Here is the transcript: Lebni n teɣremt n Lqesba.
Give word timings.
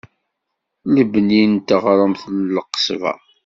Lebni 0.93 1.43
n 1.51 1.55
teɣremt 1.67 2.23
n 2.35 2.37
Lqesba. 2.55 3.13